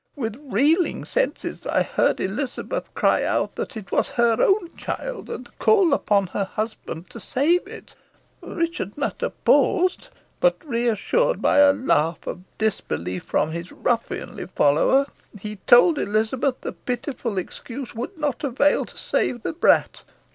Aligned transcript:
With 0.15 0.37
reeling 0.43 1.05
senses 1.05 1.67
I 1.67 1.83
heard 1.83 2.19
Elizabeth 2.19 2.91
cry 2.95 3.23
out 3.23 3.55
that 3.55 3.77
it 3.77 3.91
was 3.91 4.09
her 4.09 4.37
own 4.41 4.75
child, 4.75 5.29
and 5.29 5.47
call 5.59 5.93
upon 5.93 6.25
her 6.25 6.45
husband 6.45 7.07
to 7.11 7.19
save 7.19 7.67
it. 7.67 7.93
Richard 8.41 8.97
Nutter 8.97 9.29
paused, 9.29 10.07
but 10.39 10.57
re 10.65 10.87
assured 10.87 11.39
by 11.39 11.59
a 11.59 11.71
laugh 11.71 12.25
of 12.25 12.41
disbelief 12.57 13.25
from 13.25 13.51
his 13.51 13.71
ruffianly 13.71 14.47
follower, 14.47 15.05
he 15.39 15.57
told 15.67 15.99
Elizabeth 15.99 16.61
the 16.61 16.71
pitiful 16.71 17.37
excuse 17.37 17.93
would 17.93 18.17
not 18.17 18.43
avail 18.43 18.85
to 18.85 18.97
save 18.97 19.43
the 19.43 19.53
brat. 19.53 20.01